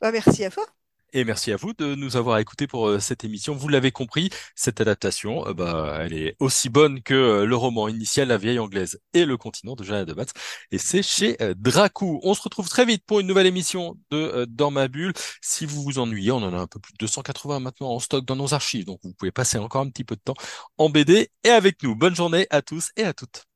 Bah, 0.00 0.12
merci 0.12 0.44
à 0.44 0.50
toi. 0.50 0.66
Et 1.12 1.24
merci 1.24 1.50
à 1.50 1.56
vous 1.56 1.72
de 1.72 1.96
nous 1.96 2.16
avoir 2.16 2.38
écoutés 2.38 2.68
pour 2.68 2.86
euh, 2.86 3.00
cette 3.00 3.24
émission. 3.24 3.54
Vous 3.54 3.68
l'avez 3.68 3.90
compris, 3.90 4.30
cette 4.54 4.80
adaptation, 4.80 5.46
euh, 5.48 5.54
bah, 5.54 5.98
elle 6.00 6.12
est 6.12 6.36
aussi 6.38 6.68
bonne 6.68 7.02
que 7.02 7.14
euh, 7.14 7.46
le 7.46 7.56
roman 7.56 7.88
initial, 7.88 8.28
La 8.28 8.36
vieille 8.36 8.60
anglaise 8.60 9.00
et 9.12 9.24
le 9.24 9.36
continent 9.36 9.74
de 9.74 9.82
Jeanne 9.82 10.04
de 10.04 10.12
Batz. 10.12 10.30
Et 10.70 10.78
c'est 10.78 11.02
chez 11.02 11.36
Dracou. 11.56 12.20
On 12.22 12.34
se 12.34 12.42
retrouve 12.42 12.68
très 12.68 12.84
vite 12.84 13.04
pour 13.04 13.18
une 13.18 13.26
nouvelle 13.26 13.46
émission 13.46 13.96
de 14.10 14.46
Dans 14.48 14.70
ma 14.70 14.86
bulle. 14.86 15.12
Si 15.40 15.66
vous 15.66 15.82
vous 15.82 15.98
ennuyez, 15.98 16.30
on 16.30 16.36
en 16.36 16.54
a 16.54 16.58
un 16.58 16.66
peu 16.68 16.78
plus 16.78 16.92
de 16.92 16.98
280 16.98 17.58
maintenant 17.58 17.90
en 17.90 17.98
stock 17.98 18.24
dans 18.24 18.36
nos 18.36 18.54
archives. 18.54 18.84
Donc 18.84 19.00
vous 19.02 19.12
pouvez 19.12 19.32
passer 19.32 19.58
encore 19.58 19.82
un 19.82 19.88
petit 19.88 20.04
peu 20.04 20.14
de 20.14 20.20
temps 20.20 20.34
en 20.78 20.90
BD 20.90 21.30
et 21.42 21.50
avec 21.50 21.82
nous. 21.82 21.96
Bonne 21.96 22.14
journée 22.14 22.46
à 22.50 22.62
tous 22.62 22.90
et 22.96 23.02
à 23.04 23.12
toutes. 23.12 23.46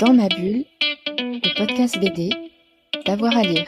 Dans 0.00 0.14
ma 0.14 0.28
bulle, 0.28 0.64
le 1.18 1.58
podcast 1.58 1.98
BD, 1.98 2.30
d'avoir 3.04 3.36
à 3.36 3.42
lire. 3.42 3.66